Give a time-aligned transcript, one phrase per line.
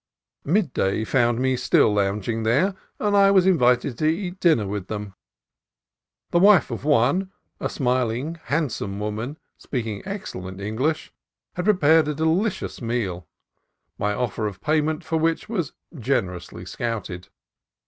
[0.45, 5.13] Midday found me still lounging there, and I was invited to eat dinner with them.
[6.31, 11.13] The wife of one, a smiling, handsome woman, speaking excellent English,
[11.53, 13.27] had prepared a delicious meal,
[13.99, 17.27] my offer of payment for which was generously scouted.